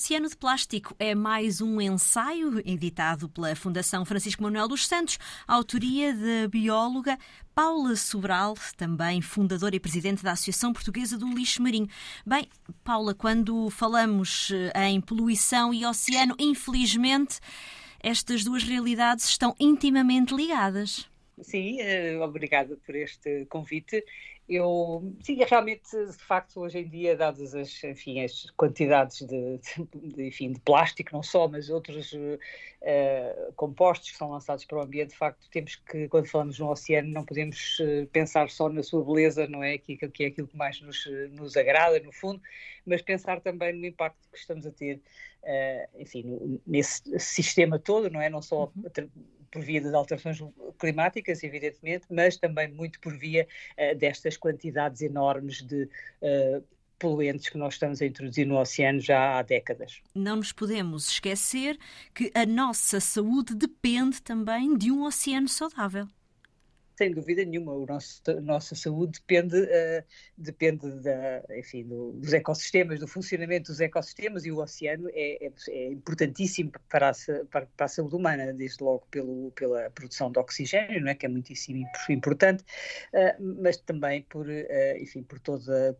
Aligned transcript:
Oceano 0.00 0.30
de 0.30 0.36
Plástico 0.36 0.96
é 0.98 1.14
mais 1.14 1.60
um 1.60 1.78
ensaio 1.78 2.58
editado 2.66 3.28
pela 3.28 3.54
Fundação 3.54 4.02
Francisco 4.02 4.42
Manuel 4.42 4.66
dos 4.66 4.86
Santos, 4.86 5.18
autoria 5.46 6.14
da 6.14 6.48
bióloga 6.48 7.18
Paula 7.54 7.94
Sobral, 7.94 8.54
também 8.78 9.20
fundadora 9.20 9.76
e 9.76 9.78
presidente 9.78 10.22
da 10.22 10.32
Associação 10.32 10.72
Portuguesa 10.72 11.18
do 11.18 11.28
Lixo 11.28 11.62
Marinho. 11.62 11.86
Bem, 12.24 12.48
Paula, 12.82 13.14
quando 13.14 13.68
falamos 13.68 14.50
eh, 14.74 14.88
em 14.88 15.02
poluição 15.02 15.74
e 15.74 15.84
oceano, 15.84 16.34
infelizmente, 16.38 17.38
estas 18.02 18.42
duas 18.42 18.62
realidades 18.62 19.26
estão 19.26 19.54
intimamente 19.60 20.34
ligadas. 20.34 21.10
Sim, 21.42 21.78
eh, 21.78 22.18
obrigada 22.18 22.74
por 22.86 22.94
este 22.94 23.44
convite. 23.50 24.02
Eu, 24.52 25.14
sim, 25.22 25.36
realmente, 25.44 25.88
de 25.92 26.24
facto, 26.24 26.58
hoje 26.58 26.80
em 26.80 26.88
dia, 26.88 27.16
dadas 27.16 27.54
as, 27.54 27.84
enfim, 27.84 28.24
as 28.24 28.50
quantidades 28.56 29.20
de, 29.20 29.60
de, 29.94 30.26
enfim, 30.26 30.50
de 30.50 30.60
plástico, 30.62 31.12
não 31.12 31.22
só, 31.22 31.46
mas 31.46 31.70
outros 31.70 32.12
uh, 32.12 33.52
compostos 33.54 34.10
que 34.10 34.16
são 34.16 34.28
lançados 34.28 34.64
para 34.64 34.78
o 34.78 34.80
ambiente, 34.80 35.10
de 35.10 35.16
facto, 35.16 35.48
temos 35.52 35.76
que, 35.76 36.08
quando 36.08 36.26
falamos 36.26 36.58
no 36.58 36.68
oceano, 36.68 37.10
não 37.10 37.24
podemos 37.24 37.78
uh, 37.78 38.08
pensar 38.08 38.50
só 38.50 38.68
na 38.68 38.82
sua 38.82 39.04
beleza, 39.04 39.46
não 39.46 39.62
é? 39.62 39.78
Que, 39.78 39.96
que 39.96 40.24
é 40.24 40.26
aquilo 40.26 40.48
que 40.48 40.56
mais 40.56 40.80
nos, 40.80 41.06
nos 41.30 41.56
agrada, 41.56 42.00
no 42.00 42.10
fundo, 42.10 42.42
mas 42.84 43.00
pensar 43.02 43.40
também 43.40 43.72
no 43.72 43.86
impacto 43.86 44.28
que 44.32 44.36
estamos 44.36 44.66
a 44.66 44.72
ter, 44.72 45.00
uh, 45.44 46.00
enfim, 46.00 46.60
nesse 46.66 47.02
sistema 47.20 47.78
todo, 47.78 48.10
não 48.10 48.20
é? 48.20 48.28
Não 48.28 48.42
só 48.42 48.64
uhum 48.64 48.82
por 49.50 49.62
via 49.62 49.80
das 49.80 49.94
alterações 49.94 50.38
climáticas, 50.78 51.42
evidentemente, 51.42 52.06
mas 52.10 52.36
também 52.36 52.68
muito 52.68 53.00
por 53.00 53.16
via 53.16 53.46
uh, 53.76 53.96
destas 53.96 54.36
quantidades 54.36 55.02
enormes 55.02 55.62
de 55.62 55.84
uh, 55.84 56.64
poluentes 56.98 57.48
que 57.48 57.58
nós 57.58 57.74
estamos 57.74 58.00
a 58.02 58.06
introduzir 58.06 58.46
no 58.46 58.58
oceano 58.58 59.00
já 59.00 59.38
há 59.38 59.42
décadas. 59.42 60.02
Não 60.14 60.36
nos 60.36 60.52
podemos 60.52 61.08
esquecer 61.08 61.78
que 62.14 62.30
a 62.34 62.44
nossa 62.44 63.00
saúde 63.00 63.54
depende 63.54 64.22
também 64.22 64.76
de 64.76 64.92
um 64.92 65.04
oceano 65.04 65.48
saudável 65.48 66.06
sem 67.00 67.12
dúvida 67.12 67.42
nenhuma. 67.46 67.72
O 67.72 67.86
nosso, 67.86 68.20
a 68.28 68.40
nossa 68.42 68.74
saúde 68.74 69.20
depende, 69.20 69.56
uh, 69.56 70.04
depende 70.36 70.90
da, 71.00 71.42
enfim, 71.56 71.84
do, 71.84 72.12
dos 72.12 72.34
ecossistemas, 72.34 73.00
do 73.00 73.08
funcionamento 73.08 73.70
dos 73.70 73.80
ecossistemas 73.80 74.44
e 74.44 74.52
o 74.52 74.58
oceano 74.58 75.08
é, 75.14 75.46
é, 75.46 75.52
é 75.68 75.92
importantíssimo 75.92 76.70
para 76.90 77.08
a, 77.08 77.12
para, 77.50 77.66
para 77.74 77.86
a, 77.86 77.88
saúde 77.88 78.14
humana, 78.14 78.52
desde 78.52 78.84
logo 78.84 79.06
pelo, 79.10 79.50
pela 79.52 79.88
produção 79.90 80.30
de 80.30 80.38
oxigênio, 80.38 81.00
não 81.00 81.10
é? 81.10 81.14
que 81.14 81.24
é 81.24 81.28
muitíssimo 81.28 81.82
importante, 82.10 82.62
uh, 83.14 83.62
mas 83.62 83.78
também 83.78 84.22
por, 84.24 84.46
uh, 84.46 84.96
enfim, 84.98 85.22
por 85.22 85.40
toda 85.40 85.96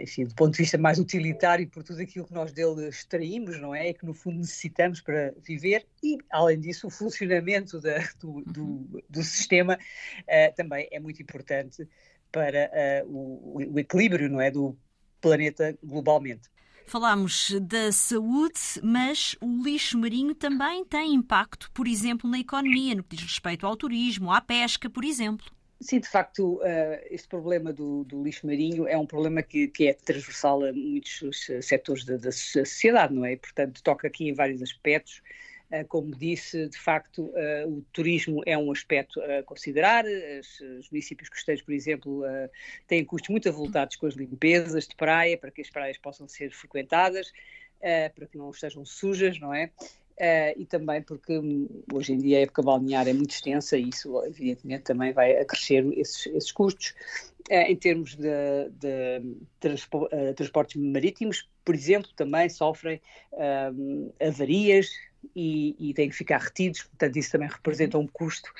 enfim, 0.00 0.24
do 0.24 0.34
ponto 0.34 0.52
de 0.52 0.58
vista 0.58 0.76
mais 0.76 0.98
utilitário, 0.98 1.68
por 1.68 1.82
tudo 1.82 2.00
aquilo 2.00 2.26
que 2.26 2.34
nós 2.34 2.52
dele 2.52 2.88
extraímos, 2.88 3.58
não 3.60 3.74
é? 3.74 3.90
E 3.90 3.94
que 3.94 4.04
no 4.04 4.12
fundo 4.12 4.38
necessitamos 4.38 5.00
para 5.00 5.34
viver, 5.42 5.86
e 6.02 6.18
além 6.30 6.60
disso, 6.60 6.86
o 6.86 6.90
funcionamento 6.90 7.80
da, 7.80 7.98
do, 8.20 8.42
do, 8.42 8.62
uhum. 8.62 9.00
do, 9.08 9.22
sistema 9.22 9.78
uh, 10.20 10.54
também 10.54 10.88
é 10.92 11.00
muito 11.00 11.22
importante 11.22 11.88
para 12.30 12.70
uh, 13.04 13.08
o, 13.08 13.72
o, 13.72 13.78
equilíbrio, 13.78 14.28
não 14.28 14.40
é? 14.40 14.50
Do 14.50 14.76
planeta 15.20 15.76
globalmente. 15.82 16.50
Falámos 16.86 17.58
da 17.62 17.90
saúde, 17.90 18.60
mas 18.82 19.34
o 19.40 19.62
lixo 19.62 19.96
marinho 19.96 20.34
também 20.34 20.84
tem 20.84 21.14
impacto, 21.14 21.70
por 21.72 21.88
exemplo, 21.88 22.28
na 22.28 22.38
economia, 22.38 22.94
no 22.94 23.02
que 23.02 23.16
diz 23.16 23.24
respeito 23.24 23.66
ao 23.66 23.74
turismo, 23.74 24.30
à 24.30 24.40
pesca, 24.42 24.90
por 24.90 25.02
exemplo. 25.02 25.46
Sim, 25.84 26.00
de 26.00 26.08
facto, 26.08 26.54
uh, 26.62 26.98
este 27.10 27.28
problema 27.28 27.70
do, 27.70 28.04
do, 28.04 28.24
lixo 28.24 28.46
marinho 28.46 28.88
é 28.88 28.96
um 28.96 29.04
problema 29.04 29.42
que, 29.42 29.68
que 29.68 29.88
é 29.88 29.92
transversal 29.92 30.64
a 30.64 30.72
muitos 30.72 31.20
setores 31.60 32.06
da, 32.06 32.16
da, 32.16 32.32
sociedade, 32.32 33.12
não 33.12 33.22
é? 33.22 33.36
Portanto, 33.36 33.82
toca 33.82 34.08
aqui 34.08 34.30
em 34.30 34.32
vários 34.32 34.62
aspectos. 34.62 35.20
Uh, 35.70 35.86
como 35.86 36.16
disse, 36.16 36.70
de 36.70 36.78
facto, 36.78 37.30
o 37.66 37.82
turismo 37.92 38.42
é 38.46 38.56
um 38.56 38.72
aspecto 38.72 39.20
a 39.20 39.42
considerar. 39.42 40.06
Os 40.80 40.90
municípios 40.90 41.28
costeiros, 41.28 41.62
por 41.62 41.74
exemplo, 41.74 42.22
têm 42.86 43.04
custos 43.04 43.28
muito 43.28 43.50
avultados 43.50 43.96
com 43.96 44.06
as 44.06 44.14
limpezas 44.14 44.88
de 44.88 44.96
praia, 44.96 45.36
para 45.36 45.50
que 45.50 45.60
as 45.60 45.68
praias 45.68 45.98
possam 45.98 46.26
ser 46.26 46.50
frequentadas, 46.50 47.30
para 48.14 48.26
que 48.26 48.38
não 48.38 48.50
estejam 48.50 48.86
sujas, 48.86 49.38
não 49.38 49.52
é? 49.52 49.70
Uh, 50.20 50.54
e 50.56 50.64
também 50.64 51.02
porque 51.02 51.36
hum, 51.36 51.68
hoje 51.92 52.12
em 52.12 52.18
dia 52.18 52.38
a 52.38 52.42
época 52.42 52.62
balnear 52.62 53.08
é 53.08 53.12
muito 53.12 53.32
extensa 53.32 53.76
e 53.76 53.88
isso 53.88 54.24
evidentemente 54.24 54.84
também 54.84 55.12
vai 55.12 55.36
acrescer 55.36 55.84
esses, 55.98 56.26
esses 56.26 56.52
custos. 56.52 56.94
Uh, 57.50 57.66
em 57.66 57.76
termos 57.76 58.14
de, 58.14 58.70
de 58.70 59.36
transpo, 59.58 60.04
uh, 60.06 60.32
transportes 60.34 60.80
marítimos, 60.80 61.48
por 61.64 61.74
exemplo, 61.74 62.08
também 62.14 62.48
sofrem 62.48 63.00
hum, 63.74 64.12
avarias 64.24 64.88
e, 65.34 65.74
e, 65.78 65.94
têm 65.94 66.08
que 66.08 66.16
ficar 66.16 66.38
retidos, 66.38 66.82
portanto 66.82 67.16
isso 67.16 67.32
também 67.32 67.48
representa 67.48 67.98
um 67.98 68.06
custo 68.06 68.50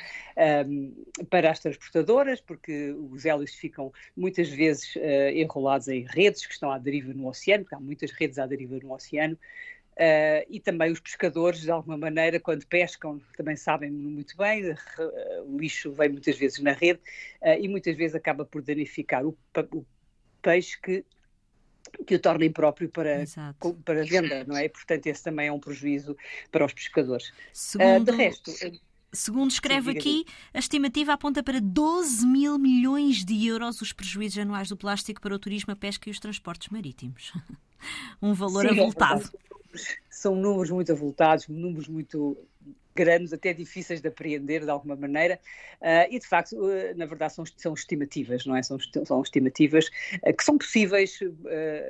um, 0.66 1.04
para 1.30 1.50
as 1.50 1.60
transportadoras, 1.60 2.40
porque 2.40 2.92
os 3.10 3.24
hélices 3.24 3.56
ficam 3.56 3.92
muitas 4.16 4.48
vezes 4.48 4.94
enrolados 5.34 5.88
em 5.88 6.06
redes 6.08 6.46
que 6.46 6.54
estão 6.54 6.70
à 6.70 6.78
deriva 6.78 7.12
no 7.12 7.28
oceano, 7.28 7.64
porque 7.64 7.74
há 7.74 7.80
muitas 7.80 8.10
redes 8.12 8.38
à 8.38 8.46
deriva 8.46 8.78
no 8.82 8.94
oceano, 8.94 9.38
Uh, 9.94 10.42
e 10.50 10.58
também 10.58 10.90
os 10.90 10.98
pescadores, 10.98 11.60
de 11.60 11.70
alguma 11.70 11.96
maneira, 11.96 12.40
quando 12.40 12.66
pescam, 12.66 13.20
também 13.36 13.54
sabem 13.54 13.92
muito 13.92 14.36
bem, 14.36 14.70
uh, 14.70 14.76
o 15.46 15.56
lixo 15.56 15.92
vem 15.92 16.08
muitas 16.08 16.36
vezes 16.36 16.58
na 16.58 16.72
rede 16.72 16.98
uh, 17.40 17.60
e 17.60 17.68
muitas 17.68 17.96
vezes 17.96 18.16
acaba 18.16 18.44
por 18.44 18.60
danificar 18.60 19.24
o, 19.24 19.36
o 19.72 19.86
peixe 20.42 20.80
que, 20.80 21.04
que 22.04 22.16
o 22.16 22.18
torna 22.18 22.44
impróprio 22.44 22.88
para, 22.88 23.24
para 23.84 24.04
venda, 24.04 24.44
não 24.44 24.56
é? 24.56 24.68
Portanto, 24.68 25.06
esse 25.06 25.22
também 25.22 25.46
é 25.46 25.52
um 25.52 25.60
prejuízo 25.60 26.16
para 26.50 26.64
os 26.64 26.72
pescadores. 26.72 27.32
Segundo... 27.52 28.10
de 28.10 28.16
resto. 28.16 28.50
Segundo 29.12 29.52
escreve 29.52 29.92
Sim, 29.92 29.98
aqui, 29.98 30.24
a 30.52 30.58
estimativa 30.58 31.12
aponta 31.12 31.40
para 31.40 31.60
12 31.60 32.26
mil 32.26 32.58
milhões 32.58 33.24
de 33.24 33.46
euros 33.46 33.80
os 33.80 33.92
prejuízos 33.92 34.38
anuais 34.38 34.68
do 34.68 34.76
plástico 34.76 35.20
para 35.20 35.32
o 35.32 35.38
turismo, 35.38 35.72
a 35.72 35.76
pesca 35.76 36.08
e 36.08 36.10
os 36.10 36.18
transportes 36.18 36.68
marítimos. 36.68 37.32
um 38.20 38.34
valor 38.34 38.68
Sim, 38.68 38.76
é 38.76 38.80
avultado. 38.80 39.22
É 39.22 39.63
são 40.10 40.34
números 40.34 40.70
muito 40.70 40.92
avultados, 40.92 41.48
números 41.48 41.88
muito 41.88 42.36
grandes, 42.94 43.32
até 43.32 43.52
difíceis 43.52 44.00
de 44.00 44.08
apreender 44.08 44.62
de 44.62 44.70
alguma 44.70 44.94
maneira, 44.94 45.38
uh, 45.80 46.06
e 46.08 46.18
de 46.18 46.26
facto, 46.26 46.52
uh, 46.52 46.96
na 46.96 47.06
verdade, 47.06 47.34
são, 47.34 47.44
são 47.56 47.74
estimativas, 47.74 48.46
não 48.46 48.54
é? 48.56 48.62
São, 48.62 48.78
são 49.04 49.20
estimativas 49.20 49.86
uh, 50.22 50.32
que 50.32 50.44
são 50.44 50.56
possíveis 50.56 51.18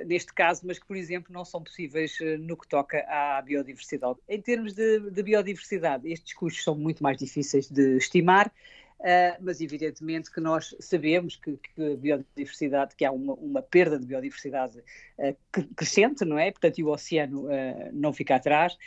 neste 0.06 0.32
caso, 0.32 0.62
mas 0.66 0.78
que, 0.78 0.86
por 0.86 0.96
exemplo, 0.96 1.32
não 1.32 1.44
são 1.44 1.62
possíveis 1.62 2.18
no 2.40 2.56
que 2.56 2.66
toca 2.66 3.04
à 3.08 3.42
biodiversidade. 3.42 4.18
Em 4.28 4.40
termos 4.40 4.72
de, 4.72 5.10
de 5.10 5.22
biodiversidade, 5.22 6.10
estes 6.10 6.32
custos 6.34 6.64
são 6.64 6.74
muito 6.74 7.02
mais 7.02 7.18
difíceis 7.18 7.68
de 7.68 7.96
estimar. 7.96 8.50
Uh, 9.00 9.36
mas 9.40 9.60
evidentemente 9.60 10.30
que 10.30 10.40
nós 10.40 10.74
sabemos 10.80 11.36
que, 11.36 11.58
que 11.58 11.96
biodiversidade, 11.96 12.96
que 12.96 13.04
há 13.04 13.12
uma, 13.12 13.34
uma 13.34 13.60
perda 13.60 13.98
de 13.98 14.06
biodiversidade 14.06 14.78
uh, 15.18 15.36
crescente, 15.76 16.24
não 16.24 16.38
é? 16.38 16.50
Portanto, 16.50 16.78
e 16.78 16.84
o 16.84 16.88
oceano 16.88 17.42
uh, 17.42 17.90
não 17.92 18.14
fica 18.14 18.36
atrás, 18.36 18.78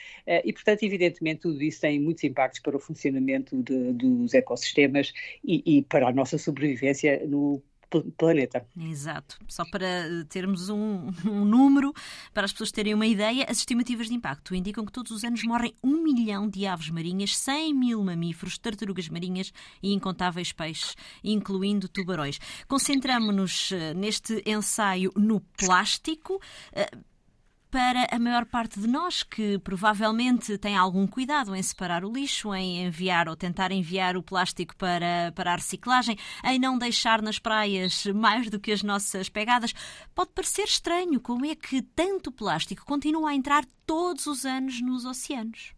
e 0.44 0.52
portanto, 0.52 0.84
evidentemente, 0.84 1.42
tudo 1.42 1.62
isso 1.62 1.82
tem 1.82 2.00
muitos 2.00 2.24
impactos 2.24 2.60
para 2.62 2.76
o 2.76 2.80
funcionamento 2.80 3.62
de, 3.62 3.94
dos 3.94 4.34
ecossistemas 4.34 5.14
e, 5.44 5.78
e 5.78 5.84
para 5.84 6.08
a 6.08 6.12
nossa 6.12 6.38
sobrevivência 6.38 7.24
no 7.28 7.62
planeta. 8.18 8.66
Exato. 8.80 9.38
Só 9.48 9.64
para 9.66 9.86
eh, 9.86 10.24
termos 10.30 10.70
um, 10.70 11.10
um, 11.26 11.46
número, 11.46 11.94
para 12.34 12.46
as 12.46 12.52
pessoas 12.52 12.72
terem 12.72 12.94
uma 12.94 13.06
ideia, 13.06 13.46
as 13.50 13.58
estimativas 13.58 14.08
de 14.08 14.14
impacto 14.14 14.56
indicam 14.56 14.86
que 14.86 14.92
todos 14.92 15.12
os 15.12 15.24
anos 15.24 15.44
morrem 15.44 15.74
um 15.84 16.04
milhão 16.04 16.50
de 16.50 16.66
aves 16.66 16.90
marinhas, 16.90 17.38
100 17.38 17.74
mil 17.74 18.04
mamíferos, 18.04 18.58
tartarugas 18.58 19.10
marinhas 19.10 19.52
e 19.82 19.94
incontáveis 19.94 20.52
peixes, 20.52 20.96
incluindo 21.24 21.88
tubarões. 21.88 22.40
Concentramos-nos 22.68 23.72
eh, 23.72 23.94
neste 23.94 24.42
ensaio 24.46 25.12
no 25.16 25.40
plástico. 25.58 26.40
Para 27.70 28.08
a 28.10 28.18
maior 28.18 28.46
parte 28.46 28.80
de 28.80 28.88
nós 28.88 29.24
que 29.24 29.60
provavelmente 29.60 30.58
tem 30.58 30.78
algum 30.78 31.06
cuidado 31.06 31.54
em 31.54 31.62
separar 31.62 32.06
o 32.06 32.12
lixo, 32.12 32.54
em 32.56 32.86
enviar 32.86 33.28
ou 33.28 33.36
tentar 33.36 33.74
enviar 33.74 34.16
o 34.16 34.24
plástico 34.24 34.74
para, 34.78 35.34
para 35.36 35.52
a 35.52 35.56
reciclagem, 35.58 36.18
em 36.46 36.58
não 36.58 36.78
deixar 36.78 37.22
nas 37.22 37.40
praias 37.40 38.06
mais 38.06 38.50
do 38.50 38.58
que 38.58 38.72
as 38.72 38.84
nossas 38.84 39.28
pegadas, 39.28 39.74
pode 40.16 40.32
parecer 40.34 40.64
estranho 40.64 41.20
como 41.20 41.46
é 41.46 41.56
que 41.56 41.82
tanto 41.82 42.32
plástico 42.32 42.86
continua 42.86 43.32
a 43.32 43.36
entrar 43.36 43.66
todos 43.86 44.28
os 44.28 44.46
anos 44.46 44.82
nos 44.82 45.04
oceanos. 45.04 45.77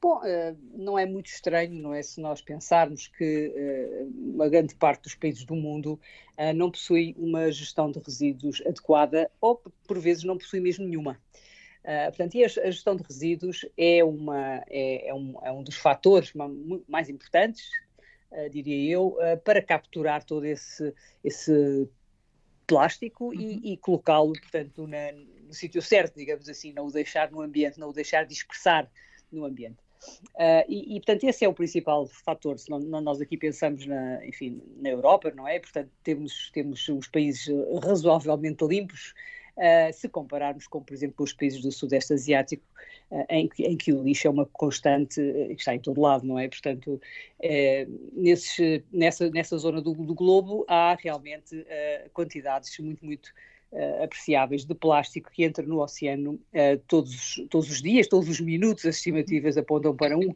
Bom, 0.00 0.24
eh, 0.24 0.54
não 0.74 0.96
é 0.96 1.04
muito 1.04 1.26
estranho, 1.26 1.74
não 1.82 1.92
é? 1.92 2.02
Se 2.02 2.20
nós 2.20 2.40
pensarmos 2.40 3.08
que 3.08 3.52
eh, 3.54 4.06
uma 4.14 4.48
grande 4.48 4.74
parte 4.76 5.02
dos 5.02 5.16
países 5.16 5.44
do 5.44 5.56
mundo 5.56 6.00
eh, 6.36 6.52
não 6.52 6.70
possui 6.70 7.16
uma 7.18 7.50
gestão 7.50 7.90
de 7.90 7.98
resíduos 7.98 8.62
adequada 8.64 9.28
ou, 9.40 9.60
por 9.86 9.98
vezes, 9.98 10.22
não 10.22 10.38
possui 10.38 10.60
mesmo 10.60 10.86
nenhuma. 10.86 11.20
portanto, 12.08 12.34
e 12.36 12.44
a, 12.44 12.48
gestão 12.48 12.94
de 12.94 13.02
resíduos 13.02 13.66
é, 13.76 14.04
uma, 14.04 14.62
é, 14.68 15.08
é, 15.08 15.14
um, 15.14 15.34
é 15.42 15.50
um 15.50 15.62
dos 15.64 15.76
fatores 15.76 16.32
mais 16.86 17.08
importantes, 17.08 17.68
diria 18.50 18.92
eu, 18.92 19.16
para 19.44 19.62
capturar 19.62 20.22
todo 20.22 20.44
esse, 20.44 20.94
esse 21.24 21.88
plástico 22.66 23.26
uhum. 23.28 23.40
e, 23.40 23.72
e 23.72 23.76
colocá-lo, 23.78 24.32
portanto, 24.32 24.86
na, 24.86 25.12
no 25.12 25.54
sítio 25.54 25.80
certo, 25.82 26.16
digamos 26.16 26.48
assim, 26.48 26.72
não 26.72 26.86
o 26.86 26.92
deixar 26.92 27.30
no 27.30 27.40
ambiente, 27.40 27.80
não 27.80 27.88
o 27.88 27.92
deixar 27.92 28.24
dispersar 28.26 28.88
no 29.32 29.44
ambiente. 29.44 29.87
Uh, 30.34 30.64
e, 30.68 30.96
e, 30.96 31.00
portanto, 31.00 31.24
esse 31.24 31.44
é 31.44 31.48
o 31.48 31.54
principal 31.54 32.06
fator. 32.06 32.58
Se 32.58 32.70
não, 32.70 32.78
nós 33.00 33.20
aqui 33.20 33.36
pensamos 33.36 33.86
na, 33.86 34.24
enfim, 34.26 34.62
na 34.76 34.90
Europa, 34.90 35.32
não 35.34 35.46
é? 35.46 35.58
Portanto, 35.58 35.90
temos, 36.02 36.50
temos 36.52 36.88
os 36.88 37.08
países 37.08 37.46
razoavelmente 37.82 38.64
limpos, 38.64 39.14
uh, 39.56 39.92
se 39.92 40.08
compararmos 40.08 40.66
com, 40.66 40.82
por 40.82 40.94
exemplo, 40.94 41.24
os 41.24 41.32
países 41.32 41.60
do 41.60 41.72
Sudeste 41.72 42.12
Asiático, 42.12 42.62
uh, 43.10 43.24
em, 43.28 43.48
que, 43.48 43.64
em, 43.64 43.76
que, 43.76 43.92
o 43.92 44.02
lixo 44.02 44.28
é 44.28 44.30
uma 44.30 44.46
constante 44.46 45.20
que 45.20 45.56
está 45.58 45.74
em 45.74 45.80
todo 45.80 46.00
lado, 46.00 46.24
não 46.24 46.38
é? 46.38 46.48
Portanto, 46.48 47.00
nesses, 48.12 48.82
nessa, 48.92 49.28
nessa 49.30 49.58
zona 49.58 49.82
do, 49.82 49.92
do, 49.92 50.14
globo 50.14 50.64
há 50.68 50.96
realmente 51.00 51.66
quantidades 52.12 52.78
muito, 52.78 53.04
muito 53.04 53.32
uh, 53.72 54.04
apreciáveis 54.04 54.64
de 54.64 54.74
plástico 54.74 55.30
que 55.30 55.44
entra 55.44 55.64
no 55.64 55.80
oceano 55.80 56.32
uh, 56.32 56.78
todos, 56.86 57.42
todos 57.50 57.70
os 57.70 57.82
dias, 57.82 58.06
todos 58.06 58.28
os 58.28 58.40
minutos, 58.40 58.86
as 58.86 58.96
estimativas 58.96 59.56
apontam 59.56 59.94
para 59.94 60.16
um 60.16 60.34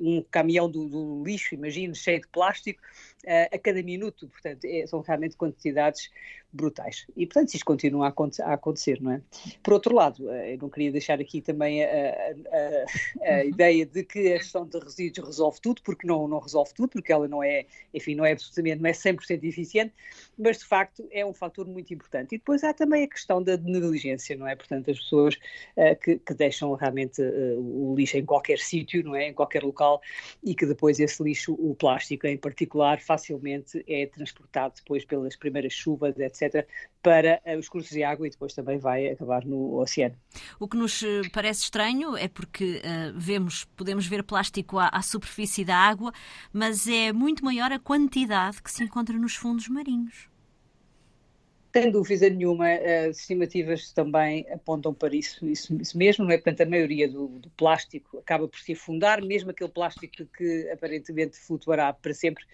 um 0.00 0.22
caminhão 0.30 0.70
do, 0.70 0.88
do, 0.88 1.24
lixo, 1.24 1.54
imagino, 1.54 1.94
cheio 1.94 2.20
de 2.20 2.28
plástico, 2.28 2.80
a 3.26 3.58
cada 3.58 3.82
minuto. 3.82 4.28
Portanto, 4.28 4.64
é, 4.64 4.86
são 4.86 5.00
realmente 5.00 5.36
quantidades 5.36 6.10
brutais. 6.52 7.06
E, 7.16 7.26
portanto, 7.26 7.54
isto 7.54 7.64
continua 7.64 8.08
a, 8.08 8.42
a, 8.44 8.52
acontecer, 8.52 9.00
não 9.00 9.12
é? 9.12 9.22
Por 9.62 9.72
outro 9.72 9.94
lado, 9.94 10.30
eh, 10.30 10.54
eu 10.54 10.58
não 10.58 10.68
queria 10.68 10.92
deixar 10.92 11.18
aqui 11.18 11.40
também 11.40 11.82
a, 11.82 11.88
a, 11.88 13.34
a, 13.34 13.44
ideia 13.44 13.86
de 13.86 14.04
que 14.04 14.34
a 14.34 14.38
questão 14.38 14.66
de 14.66 14.78
resíduos 14.78 15.26
resolve 15.26 15.60
tudo, 15.60 15.80
porque 15.82 16.06
não, 16.06 16.28
não 16.28 16.38
resolve 16.38 16.74
tudo, 16.74 16.90
porque 16.90 17.10
ela 17.10 17.26
não 17.26 17.42
é, 17.42 17.64
enfim, 17.94 18.14
não 18.14 18.24
é 18.24 18.32
absolutamente, 18.32 18.82
não 18.82 18.90
é 18.90 18.92
100% 18.92 19.42
eficiente, 19.44 19.94
mas 20.38 20.58
de 20.58 20.66
facto 20.66 21.08
é 21.10 21.24
um 21.24 21.32
fator 21.32 21.66
muito 21.66 21.94
importante. 21.94 22.34
E 22.34 22.38
depois 22.38 22.62
há 22.62 22.74
também 22.74 23.04
a 23.04 23.08
questão 23.08 23.42
da 23.42 23.56
negligência, 23.56 24.36
não 24.36 24.46
é? 24.46 24.54
Portanto, 24.54 24.90
as 24.90 24.98
pessoas 24.98 25.36
uh, 25.76 25.98
que, 26.02 26.18
que, 26.18 26.34
deixam 26.34 26.74
realmente 26.74 27.22
uh, 27.22 27.58
o 27.58 27.94
lixo 27.96 28.18
em 28.18 28.26
qualquer 28.26 28.58
sítio, 28.58 29.02
não 29.02 29.16
é? 29.16 29.28
Em 29.28 29.32
qualquer 29.32 29.62
local, 29.62 30.02
e 30.44 30.54
que 30.54 30.66
depois 30.66 31.00
esse 31.00 31.22
lixo, 31.22 31.54
o 31.54 31.74
plástico 31.74 32.26
em 32.26 32.36
particular, 32.36 33.00
facilmente 33.12 33.84
é 33.86 34.06
transportado 34.06 34.74
depois 34.76 35.04
pelas 35.04 35.36
primeiras 35.36 35.74
chuvas, 35.74 36.18
etc 36.18 36.66
para 37.02 37.42
eh, 37.44 37.58
os 37.58 37.68
cursos 37.68 37.90
de 37.90 38.04
água 38.04 38.26
e 38.26 38.30
depois 38.30 38.54
também 38.54 38.78
vai 38.78 39.08
acabar 39.08 39.44
no 39.44 39.80
oceano. 39.80 40.14
O 40.58 40.68
que 40.68 40.76
nos 40.76 41.02
eh, 41.02 41.22
parece 41.32 41.62
estranho 41.62 42.16
é 42.16 42.28
porque 42.28 42.80
uh, 42.80 43.12
vemos, 43.18 43.64
podemos 43.76 44.06
ver 44.06 44.22
plástico 44.22 44.78
à, 44.78 44.88
à 44.88 45.02
superfície 45.02 45.64
da 45.64 45.76
água, 45.76 46.12
mas 46.52 46.86
é 46.86 47.12
muito 47.12 47.44
maior 47.44 47.72
a 47.72 47.78
quantidade 47.78 48.62
que 48.62 48.70
se 48.70 48.84
encontra 48.84 49.18
nos 49.18 49.34
fundos 49.34 49.68
marinhos. 49.68 50.31
Sem 51.74 51.90
dúvida 51.90 52.28
nenhuma, 52.28 52.66
as 53.08 53.20
estimativas 53.20 53.92
também 53.92 54.46
apontam 54.52 54.92
para 54.92 55.16
isso, 55.16 55.46
isso, 55.46 55.74
isso 55.80 55.96
mesmo, 55.96 56.24
não 56.24 56.30
é? 56.30 56.36
Portanto, 56.36 56.60
a 56.60 56.66
maioria 56.66 57.08
do, 57.08 57.28
do, 57.28 57.48
plástico 57.50 58.18
acaba 58.18 58.46
por 58.46 58.60
se 58.60 58.74
afundar, 58.74 59.22
mesmo 59.22 59.50
aquele 59.50 59.70
plástico 59.70 60.26
que 60.36 60.68
aparentemente 60.70 61.38
flutuará 61.38 61.90
para 61.90 62.12
sempre, 62.12 62.44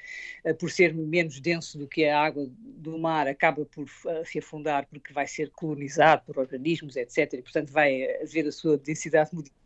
eh, 0.45 0.55
por 0.55 0.71
ser 0.71 0.95
menos 0.95 1.41
denso 1.41 1.77
do 1.77 1.89
que 1.89 2.05
a 2.05 2.21
água 2.21 2.49
do 2.63 2.97
mar, 2.97 3.27
acaba 3.27 3.65
por 3.65 3.87
eh, 4.07 4.25
se 4.25 4.39
afundar 4.39 4.87
porque 4.87 5.13
vai 5.13 5.27
ser 5.27 5.51
colonizado 5.51 6.23
por 6.25 6.39
organismos, 6.39 6.95
etc. 6.95 7.35
E, 7.35 7.43
portanto, 7.43 7.73
vai 7.73 8.05
haver 8.23 8.47
a 8.47 8.53
sua 8.53 8.79
densidade 8.79 9.35
modificada 9.35 9.59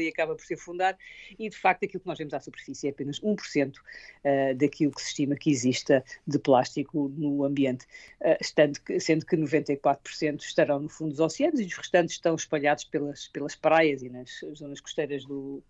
e 0.00 0.08
acaba 0.08 0.34
por 0.34 0.44
se 0.44 0.54
afundar. 0.54 0.96
E, 1.38 1.48
de 1.48 1.56
facto, 1.56 1.84
aquilo 1.84 2.00
que 2.00 2.06
nós 2.06 2.18
vemos 2.18 2.34
à 2.34 2.40
superfície 2.40 2.86
é 2.86 2.90
apenas 2.90 3.20
1% 3.20 3.76
uh, 3.76 4.54
daquilo 4.56 4.92
que 4.92 5.02
se 5.02 5.08
estima 5.08 5.36
que 5.36 5.50
exista 5.50 6.04
de 6.26 6.38
plástico 6.38 7.12
no 7.16 7.44
ambiente, 7.44 7.84
uh, 8.20 8.36
estando 8.40 8.80
que, 8.80 8.98
sendo 9.00 9.24
que 9.26 9.36
94% 9.36 10.40
estarão 10.40 10.80
no 10.80 10.88
fundo 10.88 11.10
dos 11.10 11.20
oceanos 11.20 11.60
e 11.60 11.64
os 11.64 11.74
restantes 11.74 12.14
estão 12.14 12.34
espalhados 12.34 12.84
pelas, 12.84 13.28
pelas 13.28 13.54
praias 13.54 14.02
e 14.02 14.08
nas 14.08 14.40
zonas 14.54 14.80
costeiras 14.80 15.24
do, 15.24 15.62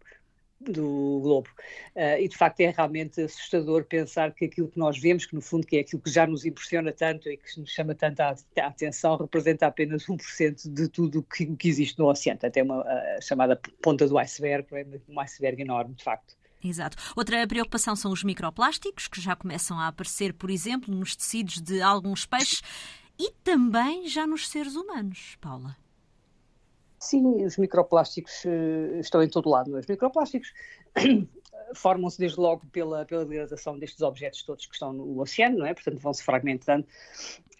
do 0.60 1.20
globo. 1.22 1.48
Uh, 1.94 2.20
e 2.20 2.28
de 2.28 2.36
facto 2.36 2.60
é 2.60 2.70
realmente 2.70 3.20
assustador 3.20 3.84
pensar 3.84 4.32
que 4.32 4.46
aquilo 4.46 4.68
que 4.68 4.78
nós 4.78 4.98
vemos, 4.98 5.26
que 5.26 5.34
no 5.34 5.40
fundo 5.40 5.66
que 5.66 5.76
é 5.76 5.80
aquilo 5.80 6.00
que 6.00 6.10
já 6.10 6.26
nos 6.26 6.44
impressiona 6.44 6.92
tanto 6.92 7.28
e 7.28 7.36
que 7.36 7.60
nos 7.60 7.70
chama 7.70 7.94
tanto 7.94 8.20
a, 8.20 8.34
a 8.58 8.66
atenção, 8.66 9.16
representa 9.16 9.66
apenas 9.66 10.06
1% 10.06 10.72
de 10.72 10.88
tudo 10.88 11.22
que, 11.22 11.46
que 11.46 11.68
existe 11.68 11.98
no 11.98 12.08
oceano. 12.08 12.40
Até 12.42 12.62
uma 12.62 12.80
uh, 12.80 13.22
chamada 13.22 13.60
ponta 13.82 14.06
do 14.06 14.18
iceberg, 14.18 14.66
é 14.72 14.86
um 15.08 15.20
iceberg 15.20 15.62
enorme, 15.62 15.94
de 15.94 16.04
facto. 16.04 16.36
Exato. 16.62 16.96
Outra 17.14 17.46
preocupação 17.46 17.94
são 17.94 18.10
os 18.10 18.24
microplásticos, 18.24 19.06
que 19.06 19.20
já 19.20 19.36
começam 19.36 19.78
a 19.78 19.88
aparecer, 19.88 20.32
por 20.32 20.50
exemplo, 20.50 20.94
nos 20.94 21.14
tecidos 21.14 21.60
de 21.60 21.80
alguns 21.80 22.26
peixes 22.26 22.62
e 23.18 23.30
também 23.44 24.08
já 24.08 24.26
nos 24.26 24.48
seres 24.48 24.74
humanos, 24.74 25.36
Paula. 25.40 25.76
Sim, 27.06 27.44
os 27.44 27.56
microplásticos 27.56 28.44
uh, 28.44 28.98
estão 28.98 29.22
em 29.22 29.28
todo 29.28 29.48
lado. 29.48 29.76
Os 29.76 29.86
microplásticos 29.86 30.52
formam-se 31.74 32.18
desde 32.18 32.38
logo 32.38 32.66
pela, 32.66 33.04
pela 33.04 33.24
degradação 33.24 33.78
destes 33.78 34.02
objetos 34.02 34.42
todos 34.42 34.66
que 34.66 34.74
estão 34.74 34.92
no 34.92 35.20
oceano, 35.20 35.58
não 35.58 35.66
é? 35.66 35.74
Portanto, 35.74 35.98
vão-se 35.98 36.22
fragmentando, 36.22 36.86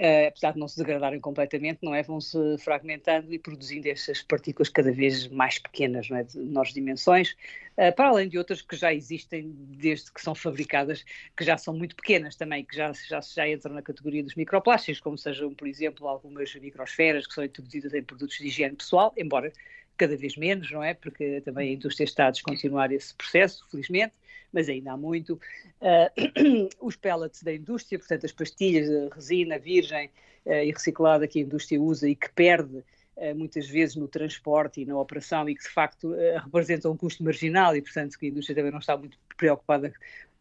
uh, 0.01 0.29
apesar 0.29 0.53
de 0.53 0.59
não 0.59 0.69
se 0.69 0.77
degradarem 0.79 1.21
completamente, 1.21 1.81
não 1.83 1.95
é? 1.95 2.03
Vão-se 2.03 2.39
fragmentando 2.59 3.33
e 3.33 3.39
produzindo 3.39 3.89
estas 3.89 4.23
partículas 4.23 4.69
cada 4.69 4.93
vez 4.93 5.29
mais 5.29 5.59
pequenas, 5.59 6.09
não 6.09 6.17
é? 6.17 6.23
De 6.23 6.39
menores 6.39 6.73
dimensões, 6.73 7.37
uh, 7.77 7.95
para 7.95 8.09
além 8.09 8.29
de 8.29 8.39
outras 8.39 8.63
que 8.63 8.77
já 8.77 8.93
existem 8.93 9.53
desde 9.57 10.13
que 10.13 10.21
são 10.21 10.35
fabricadas, 10.35 11.05
que 11.37 11.45
já 11.45 11.59
são 11.59 11.75
muito 11.75 11.97
pequenas 11.97 12.37
também, 12.37 12.65
que 12.65 12.77
já, 12.77 12.93
já, 12.93 13.21
já 13.21 13.49
entram 13.49 13.75
na 13.75 13.83
categoria 13.83 14.23
dos 14.23 14.35
microplásticos, 14.35 15.01
como 15.01 15.19
sejam, 15.19 15.55
por 15.55 15.67
exemplo, 15.67 16.09
algumas 16.09 16.55
microsferas 16.55 17.27
que 17.27 17.35
são 17.35 17.45
introduzidas 17.45 17.93
em 17.93 18.03
produtos 18.03 18.39
de 18.39 18.47
higiene 18.47 18.77
pessoal, 18.77 19.13
embora 19.17 19.53
cada 19.97 20.17
vez 20.17 20.37
menos, 20.37 20.71
não 20.71 20.83
é? 20.83 20.95
Porque 20.95 21.41
também 21.41 21.71
a 21.71 21.73
indústria 21.73 22.05
está 22.05 22.27
a 22.27 22.31
descontinuar 22.31 22.93
esse 22.93 23.15
processo, 23.15 23.67
felizmente, 23.71 24.13
mas 24.53 24.69
ainda 24.69 24.93
há 24.93 24.97
muito. 24.97 25.41
Uh, 25.81 26.69
os 26.81 26.97
pellets 26.97 27.43
da 27.43 27.53
indústria, 27.53 27.99
portanto, 27.99 28.25
as 28.25 28.33
pastilhas 28.33 28.89
de 28.89 29.09
resina 29.15 29.59
virgem 29.59 30.11
uh, 30.47 30.53
e 30.53 30.71
reciclada 30.71 31.27
que 31.27 31.39
a 31.39 31.43
indústria 31.43 31.81
usa 31.81 32.09
e 32.09 32.15
que 32.15 32.31
perde 32.33 32.77
uh, 32.77 33.35
muitas 33.35 33.69
vezes 33.69 33.97
no 33.97 34.09
transporte 34.09 34.81
e 34.81 34.85
na 34.85 34.99
operação 34.99 35.49
e 35.49 35.55
que 35.55 35.63
de 35.63 35.71
facto 35.71 36.15
representam 36.45 36.93
um 36.93 36.97
custo 36.97 37.23
marginal 37.25 37.77
e, 37.77 37.83
portanto, 37.83 38.19
que 38.19 38.27
a 38.27 38.29
indústria 38.29 38.57
também 38.57 38.73
não 38.73 38.79
está 38.79 38.97
muito 38.97 39.19
preocupada 39.37 39.93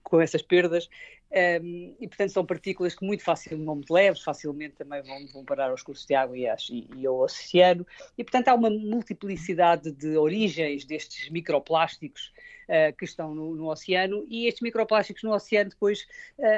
com 0.03 0.21
essas 0.21 0.41
perdas. 0.41 0.89
Um, 1.31 1.95
e, 1.99 2.07
portanto, 2.07 2.29
são 2.29 2.45
partículas 2.45 2.95
que 2.95 3.05
muito 3.05 3.23
facilmente, 3.23 3.91
leves, 3.91 4.21
facilmente 4.21 4.75
também 4.75 5.01
vão, 5.01 5.27
vão 5.27 5.45
parar 5.45 5.69
aos 5.69 5.83
cursos 5.83 6.05
de 6.05 6.15
água 6.15 6.37
e, 6.37 6.45
e, 6.69 6.87
e, 6.97 7.05
ao 7.05 7.19
oceano. 7.19 7.85
E, 8.17 8.23
portanto, 8.23 8.47
há 8.47 8.53
uma 8.53 8.69
multiplicidade 8.69 9.91
de 9.91 10.17
origens 10.17 10.85
destes 10.85 11.29
microplásticos 11.29 12.31
uh, 12.69 12.95
que 12.95 13.05
estão 13.05 13.33
no, 13.33 13.55
no, 13.55 13.69
oceano 13.69 14.25
e 14.29 14.47
estes 14.47 14.61
microplásticos 14.61 15.23
no 15.23 15.33
oceano 15.33 15.71
depois, 15.71 16.07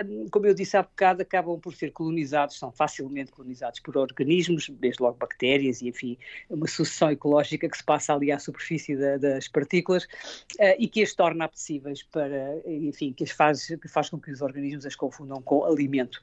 um, 0.05 0.27
como 0.29 0.45
eu 0.45 0.53
disse 0.53 0.77
há 0.77 0.83
bocado, 0.83 1.21
acabam 1.21 1.59
por 1.59 1.73
ser 1.73 1.91
colonizados, 1.91 2.59
são 2.59 2.71
facilmente 2.71 3.31
colonizados 3.31 3.79
por 3.79 3.97
organismos, 3.97 4.69
desde 4.69 5.01
logo 5.01 5.17
bactérias 5.17 5.81
e, 5.81 5.89
enfim, 5.89 6.17
uma 6.49 6.67
sucessão 6.67 7.09
ecológica 7.09 7.67
que 7.67 7.77
se 7.77 7.83
passa 7.83 8.13
ali 8.13 8.31
à 8.31 8.37
superfície 8.37 8.95
da, 8.95 9.17
das 9.17 9.47
partículas 9.47 10.03
uh, 10.03 10.75
e 10.77 10.87
que 10.87 11.01
as 11.01 11.13
torna 11.13 11.45
apetecíveis 11.45 12.03
para, 12.03 12.61
enfim, 12.65 13.13
que, 13.13 13.23
as 13.23 13.31
faz, 13.31 13.67
que 13.67 13.87
faz 13.87 14.09
com 14.09 14.19
que 14.19 14.31
os 14.31 14.41
organismos 14.41 14.56
as 14.85 14.95
confundam 14.95 15.41
com 15.41 15.65
alimento. 15.65 16.19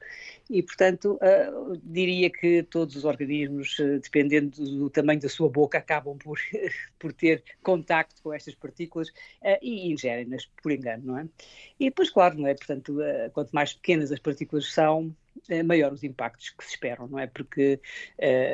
E, 0.49 0.61
portanto, 0.61 1.19
uh, 1.21 1.77
diria 1.83 2.29
que 2.29 2.63
todos 2.63 2.95
os 2.95 3.05
organismos, 3.05 3.77
dependendo 4.01 4.63
do, 4.63 4.89
tamanho 4.89 5.19
da 5.19 5.29
sua 5.29 5.49
boca, 5.49 5.77
acabam 5.77 6.17
por, 6.17 6.39
por 6.99 7.13
ter 7.13 7.43
contacto 7.61 8.21
com 8.21 8.33
estas 8.33 8.55
partículas 8.55 9.11
e 9.61 9.75
e 9.75 9.91
ingerem-nas 9.91 10.45
por 10.61 10.71
engano, 10.71 11.03
não 11.05 11.19
é? 11.19 11.27
E 11.79 11.85
depois, 11.85 12.09
claro, 12.09 12.37
não 12.37 12.47
é? 12.47 12.55
Portanto, 12.55 12.97
quanto 13.33 13.51
mais 13.51 13.73
pequenas 13.73 14.11
as 14.11 14.19
partículas 14.19 14.71
são, 14.71 15.13
maior 15.65 15.91
os 15.91 16.03
impactos 16.03 16.49
que 16.51 16.63
se 16.63 16.71
esperam, 16.71 17.07
não 17.07 17.19
é? 17.19 17.27
Porque, 17.27 17.79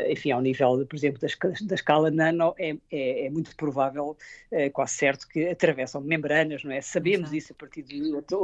enfim, 0.10 0.32
ao 0.32 0.42
nível, 0.42 0.86
por 0.86 0.96
exemplo, 0.96 1.20
da, 1.20 1.76
escala 1.76 2.10
nano, 2.10 2.56
é, 2.58 2.76
é, 2.92 3.26
é 3.26 3.30
muito 3.30 3.56
provável, 3.56 4.18
é 4.52 4.70
quase 4.70 4.96
certo, 4.96 5.28
que 5.28 5.48
atravessam 5.48 6.02
membranas, 6.02 6.64
não 6.64 6.72
é? 6.72 6.82
Sabemos 6.82 7.30
Exato. 7.30 7.38
isso 7.38 7.54
a 7.54 7.56
partir 7.56 7.84
de, 7.84 8.00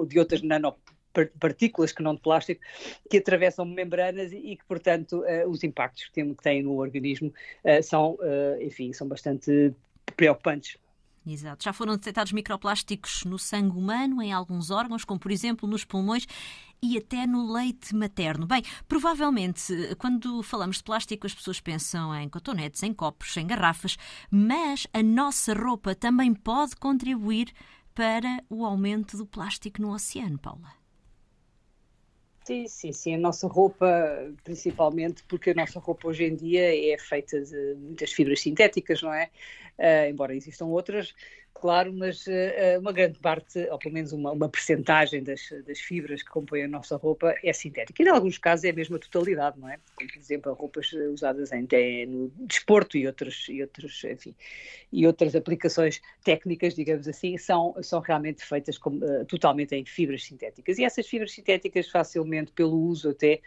de 0.08 0.20
outras 0.20 0.42
nanopartículas 1.18 1.92
que 1.92 2.04
não 2.04 2.16
de 2.16 2.22
plástico, 2.22 2.62
que 3.10 3.18
atravessam 3.18 3.66
membranas 3.66 4.32
e, 4.32 4.56
que, 4.56 4.66
portanto, 4.68 5.24
os 5.48 5.64
impactos 5.64 6.06
que 6.06 6.24
têm 6.42 6.64
no 6.64 6.78
organismo 6.78 7.34
são, 7.84 8.18
enfim, 8.62 8.94
são 8.94 9.08
bastante 9.08 9.74
preocupantes. 10.16 10.78
Exato. 11.30 11.62
Já 11.62 11.74
foram 11.74 11.98
detectados 11.98 12.32
microplásticos 12.32 13.26
no 13.26 13.38
sangue 13.38 13.78
humano, 13.78 14.22
em 14.22 14.32
alguns 14.32 14.72
órgãos, 14.72 15.04
como 15.04 15.20
por 15.20 15.30
exemplo 15.30 15.68
nos 15.68 15.84
pulmões 15.84 16.26
e 16.82 16.98
até 16.98 17.28
no 17.28 17.52
leite 17.52 17.94
materno. 17.94 18.48
Bem, 18.48 18.64
provavelmente, 18.88 19.74
quando 19.98 20.42
falamos 20.42 20.78
de 20.78 20.86
plástico, 20.86 21.28
as 21.28 21.36
pessoas 21.36 21.60
pensam 21.60 22.16
em 22.16 22.30
cotonetes, 22.30 22.82
em 22.82 22.94
copos, 22.94 23.36
em 23.36 23.46
garrafas, 23.46 23.98
mas 24.32 24.88
a 24.94 25.04
nossa 25.04 25.54
roupa 25.54 25.94
também 25.94 26.34
pode 26.34 26.78
contribuir 26.78 27.52
para 27.94 28.42
o 28.50 28.66
aumento 28.66 29.18
do 29.18 29.26
plástico 29.26 29.82
no 29.82 29.92
oceano, 29.92 30.40
Paula. 30.40 30.77
Sim, 32.48 32.66
sim, 32.66 32.94
sim. 32.94 33.14
A 33.16 33.18
nossa 33.18 33.46
roupa, 33.46 33.86
principalmente, 34.42 35.22
porque 35.28 35.50
a 35.50 35.54
nossa 35.54 35.80
roupa 35.82 36.08
hoje 36.08 36.24
em 36.24 36.34
dia 36.34 36.94
é 36.94 36.98
feita 36.98 37.42
de 37.42 37.76
muitas 37.76 38.14
fibras 38.14 38.40
sintéticas, 38.40 39.02
não 39.02 39.14
é? 39.14 39.30
Uh, 39.78 40.10
embora 40.10 40.34
existam 40.34 40.68
outras, 40.68 41.14
claro, 41.58 41.94
mas 41.94 42.26
uh, 42.28 42.80
uma 42.80 42.92
grande 42.92 43.20
parte, 43.20 43.60
ou 43.70 43.78
pelo 43.78 43.94
menos 43.94 44.12
uma, 44.12 44.32
uma 44.32 44.50
percentagem 44.50 45.24
das, 45.24 45.42
das 45.66 45.80
fibras 45.80 46.22
que 46.22 46.30
compõem 46.30 46.64
a 46.64 46.68
nossa 46.68 46.96
roupa 46.96 47.36
é 47.44 47.54
sintética. 47.54 48.02
E 48.02 48.06
em 48.06 48.10
alguns 48.10 48.38
casos 48.38 48.66
é 48.66 48.72
mesmo 48.72 48.96
a 48.96 49.00
totalidade, 49.00 49.60
não 49.60 49.70
é? 49.70 49.80
Como, 49.96 50.10
por 50.10 50.20
exemplo, 50.20 50.54
roupas 50.54 50.92
usadas 50.94 51.52
em, 51.52 52.06
no 52.06 52.32
desporto 52.48 52.98
e 52.98 53.08
outras, 53.08 53.46
e 53.50 53.62
outros, 53.62 54.04
enfim, 54.04 54.36
e 54.92 55.06
outras 55.06 55.36
aplicações 55.36 56.02
técnicas, 56.24 56.76
digamos 56.76 57.08
assim, 57.08 57.38
são, 57.38 57.76
são 57.82 58.00
realmente 58.00 58.44
feitas 58.44 58.78
com, 58.78 58.92
uh, 58.92 59.26
totalmente 59.26 59.76
em 59.76 59.86
fibras 59.86 60.24
sintéticas. 60.24 60.78
E 60.78 60.84
essas 60.84 61.08
fibras 61.08 61.32
sintéticas 61.32 61.90
facilmente, 61.90 62.52
pelo 62.52 62.78
uso 62.78 63.10
até, 63.10 63.42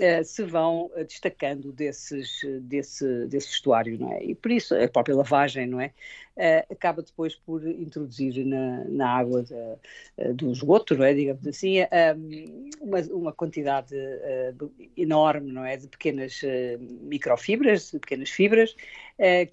uh, 0.00 0.24
se 0.24 0.42
vão 0.44 0.90
destacando 1.06 1.72
desses, 1.72 2.40
desse, 2.62 3.26
desse 3.26 3.48
vestuário, 3.48 3.98
não 3.98 4.12
é? 4.12 4.24
E 4.24 4.34
por 4.34 4.50
isso 4.50 4.74
a 4.74 4.88
própria 4.88 5.14
lavagem, 5.14 5.66
não 5.66 5.80
é? 5.80 5.92
Uh, 6.36 6.72
acaba 6.72 7.02
depois 7.02 7.34
por 7.34 7.49
introduzir 7.58 8.44
na, 8.44 8.84
na 8.84 9.08
água 9.08 9.42
de, 9.42 9.54
uh, 9.54 10.34
do 10.34 10.52
esgoto, 10.52 10.96
não 10.96 11.04
é? 11.04 11.14
digamos 11.14 11.46
assim, 11.46 11.78
um, 12.16 12.70
uma, 12.80 13.00
uma, 13.12 13.32
quantidade 13.32 13.94
uh, 13.94 14.72
enorme 14.96 15.52
não 15.52 15.64
é? 15.64 15.76
de 15.76 15.88
pequenas 15.88 16.40
microfibras, 17.02 17.90
de 17.90 17.98
pequenas 17.98 18.30
fibras, 18.30 18.74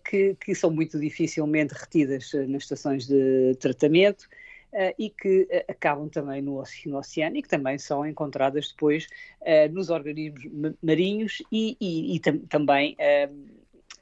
que, 0.09 0.35
que 0.39 0.55
são 0.55 0.71
muito 0.71 0.99
dificilmente 0.99 1.73
retidas 1.73 2.31
nas 2.47 2.63
estações 2.63 3.07
de 3.07 3.55
tratamento. 3.59 4.27
Uh, 4.73 4.93
e 4.99 5.09
que 5.09 5.43
uh, 5.43 5.71
acabam 5.71 6.09
também 6.09 6.41
no, 6.41 6.61
no, 6.85 6.97
oceano 6.97 7.37
e 7.37 7.41
que 7.41 7.47
também 7.47 7.77
são 7.77 8.05
encontradas 8.05 8.67
depois 8.67 9.07
uh, 9.41 9.73
nos 9.73 9.89
organismos 9.89 10.73
marinhos 10.83 11.41
e, 11.49 11.77
e, 11.79 12.15
e 12.15 12.19
tam 12.19 12.37
também 12.39 12.97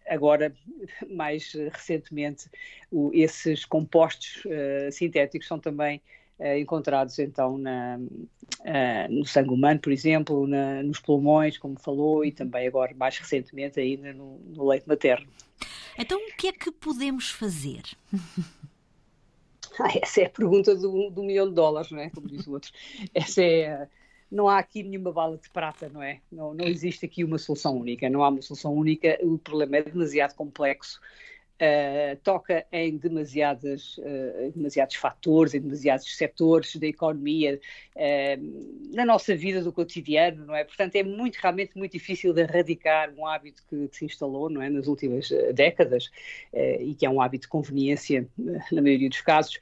agora, 0.07 0.53
mais 1.09 1.53
recentemente, 1.71 2.49
o, 2.91 3.11
esses 3.13 3.65
compostos 3.65 4.43
uh, 4.45 4.91
sintéticos 4.91 5.47
são 5.47 5.59
também 5.59 6.01
uh, 6.39 6.57
encontrados 6.57 7.19
então 7.19 7.57
na, 7.57 7.97
uh, 7.99 9.11
no 9.11 9.25
sangue 9.25 9.49
humano, 9.49 9.79
por 9.79 9.91
exemplo, 9.91 10.47
na, 10.47 10.83
nos 10.83 10.99
pulmões, 10.99 11.57
como 11.57 11.79
falou, 11.79 12.23
e 12.23 12.31
também 12.31 12.67
agora, 12.67 12.93
mais 12.95 13.17
recentemente, 13.17 13.79
ainda 13.79 14.13
no, 14.13 14.39
no 14.39 14.67
leite 14.67 14.87
materno. 14.87 15.27
Então, 15.97 16.19
o 16.19 16.35
que 16.35 16.47
é 16.47 16.51
que 16.51 16.71
podemos 16.71 17.29
fazer? 17.29 17.83
Ah, 19.77 19.91
essa 20.01 20.21
é 20.21 20.25
a 20.25 20.29
pergunta 20.29 20.73
do, 20.73 21.09
do 21.09 21.21
milhão 21.21 21.49
de 21.49 21.53
dólares, 21.53 21.91
não 21.91 21.99
é? 21.99 22.09
Como 22.09 22.29
diz 22.29 22.47
o 22.47 22.53
outro. 22.53 22.71
Essa 23.13 23.43
é 23.43 23.87
não 24.35 24.49
há 24.49 24.59
aqui 24.59 24.83
nenhuma 24.83 25.13
bala 25.13 25.37
de 25.37 25.49
prata, 25.49 25.87
não 25.87 26.03
é? 26.03 26.19
Não, 26.29 26.53
não 26.53 26.65
existe 26.65 27.05
aqui 27.05 27.23
uma 27.23 27.37
solução 27.37 27.77
única, 27.77 28.09
não 28.09 28.21
há 28.21 28.27
uma 28.27 28.41
solução 28.41 28.73
única, 28.73 29.17
o 29.23 29.37
problema 29.37 29.77
é 29.77 29.83
demasiado 29.83 30.35
complexo 30.35 30.99
Uh, 31.55 32.17
toca 32.21 32.65
em 32.69 32.97
demasiadas, 32.97 33.97
uh, 33.99 34.51
demasiados 34.53 34.97
fatores, 34.97 35.53
em 35.53 35.61
demasiados 35.61 36.17
setores 36.17 36.75
da 36.75 36.85
economia, 36.85 37.61
uh, 37.95 38.93
na 38.93 39.05
nossa 39.05 39.33
vida 39.33 39.61
do 39.63 39.71
cotidiano, 39.71 40.45
não 40.45 40.53
é? 40.53 40.65
Portanto, 40.65 40.97
é 40.97 41.03
muito, 41.03 41.37
realmente 41.37 41.77
muito 41.77 41.93
difícil 41.93 42.33
de 42.33 42.41
erradicar 42.41 43.09
um 43.17 43.25
hábito 43.25 43.63
que, 43.69 43.87
que 43.87 43.95
se 43.95 44.03
instalou, 44.03 44.49
não 44.49 44.61
é? 44.61 44.69
Nas 44.69 44.87
últimas 44.87 45.29
décadas, 45.53 46.11
e 46.53 46.93
que 46.93 47.05
é 47.05 47.09
um 47.09 47.21
hábito 47.21 47.43
de 47.43 47.47
conveniência, 47.47 48.27
na 48.37 48.81
maioria 48.81 49.07
dos 49.07 49.21
casos, 49.21 49.57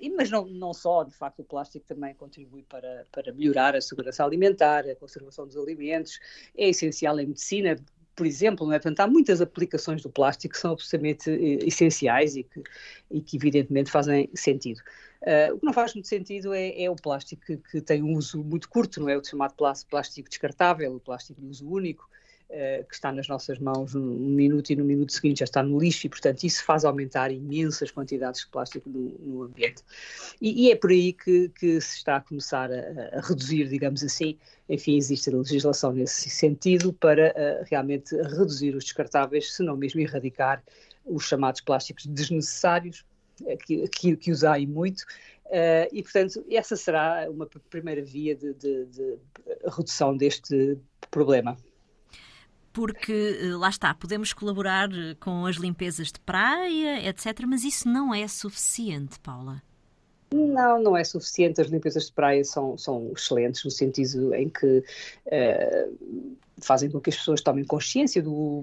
e, 0.00 0.08
mas 0.10 0.30
não, 0.30 0.46
não 0.46 0.72
só, 0.72 1.04
de 1.04 1.14
facto, 1.14 1.40
o 1.40 1.44
plástico 1.44 1.84
também 1.86 2.14
contribui 2.14 2.62
para, 2.62 3.06
para 3.12 3.32
melhorar 3.34 3.76
a 3.76 3.80
segurança 3.82 4.24
alimentar, 4.24 4.88
a 4.88 4.96
conservação 4.96 5.46
dos 5.46 5.56
alimentos, 5.56 6.18
é 6.56 6.70
essencial 6.70 7.20
em 7.20 7.26
medicina, 7.26 7.76
por 8.18 8.26
exemplo, 8.26 8.66
não 8.66 8.74
é? 8.74 8.80
Portanto, 8.80 8.98
há 8.98 9.06
muitas 9.06 9.40
aplicações 9.40 10.02
do 10.02 10.10
plástico 10.10 10.52
que 10.54 10.60
são 10.60 10.72
absolutamente 10.72 11.30
eh, 11.30 11.64
essenciais 11.64 12.34
e 12.34 12.42
que, 12.42 12.64
e 13.12 13.20
que 13.20 13.36
evidentemente 13.36 13.92
fazem 13.92 14.28
sentido. 14.34 14.80
Uh, 15.22 15.54
o 15.54 15.60
que 15.60 15.66
não 15.66 15.72
faz 15.72 15.94
muito 15.94 16.08
sentido 16.08 16.52
é, 16.52 16.82
é 16.82 16.90
o 16.90 16.96
plástico 16.96 17.42
que, 17.46 17.56
que, 17.58 17.80
tem 17.80 18.02
um 18.02 18.14
uso 18.14 18.42
muito 18.42 18.68
curto, 18.68 19.00
não 19.00 19.08
é? 19.08 19.16
O 19.16 19.24
chamado 19.24 19.54
plástico 19.88 20.28
descartável, 20.28 20.96
o 20.96 20.98
plástico 20.98 21.40
de 21.40 21.46
uso 21.46 21.68
único, 21.70 22.10
que 22.48 22.94
está 22.94 23.12
nas 23.12 23.28
nossas 23.28 23.58
mãos 23.58 23.94
num 23.94 24.30
minuto 24.30 24.70
e 24.70 24.76
no 24.76 24.82
minuto 24.82 25.12
seguinte 25.12 25.40
já 25.40 25.44
está 25.44 25.62
no 25.62 25.78
lixo 25.78 26.06
e, 26.06 26.10
portanto, 26.10 26.44
isso 26.44 26.64
faz 26.64 26.84
aumentar 26.84 27.30
imensas 27.30 27.90
quantidades 27.90 28.40
de 28.40 28.48
plástico 28.48 28.88
no, 28.88 29.10
no 29.18 29.42
ambiente. 29.42 29.82
E, 30.40 30.66
e, 30.66 30.72
é 30.72 30.76
por 30.76 30.90
aí 30.90 31.12
que, 31.12 31.50
que 31.50 31.78
se 31.80 31.98
está 31.98 32.16
a 32.16 32.20
começar 32.20 32.70
a, 32.72 33.18
a 33.18 33.20
reduzir, 33.20 33.68
digamos 33.68 34.02
assim, 34.02 34.38
enfim, 34.68 34.96
existe 34.96 35.30
legislação 35.30 35.92
nesse 35.92 36.30
sentido 36.30 36.92
para 36.92 37.30
uh, 37.32 37.66
realmente 37.68 38.16
reduzir 38.16 38.74
os 38.74 38.84
descartáveis, 38.84 39.54
se 39.54 39.62
não 39.62 39.76
mesmo 39.76 40.00
erradicar 40.00 40.62
os 41.04 41.24
chamados 41.24 41.60
plásticos 41.60 42.06
desnecessários, 42.06 43.04
uh, 43.42 43.58
que, 43.58 43.86
que, 43.88 44.16
que 44.16 44.32
muito, 44.66 45.02
uh, 45.46 45.88
e 45.92 46.02
portanto 46.02 46.44
essa 46.50 46.76
será 46.76 47.26
uma 47.30 47.46
primeira 47.68 48.02
via 48.02 48.34
de, 48.34 48.54
de, 48.54 48.86
de 48.86 49.18
redução 49.66 50.16
deste 50.16 50.78
problema 51.10 51.56
porque 52.78 53.36
lá 53.58 53.70
está, 53.70 53.92
podemos 53.92 54.32
colaborar 54.32 54.88
com 55.18 55.44
as 55.46 55.56
limpezas 55.56 56.12
de 56.12 56.20
praia, 56.20 57.08
etc., 57.08 57.44
mas 57.44 57.64
isso 57.64 57.88
não 57.88 58.14
é 58.14 58.28
suficiente, 58.28 59.18
Paula. 59.18 59.60
Não, 60.32 60.80
não 60.80 60.96
é 60.96 61.02
suficiente. 61.02 61.60
As 61.60 61.66
limpezas 61.66 62.06
de 62.06 62.12
praia 62.12 62.44
são, 62.44 62.78
são 62.78 63.10
excelentes 63.16 63.64
no 63.64 63.70
sentido 63.72 64.32
em 64.32 64.48
que 64.48 64.84
uh, 65.26 66.36
fazem 66.58 66.88
com 66.88 67.00
que 67.00 67.10
as 67.10 67.16
pessoas 67.16 67.40
tomem 67.40 67.64
consciência 67.64 68.22
do 68.22 68.60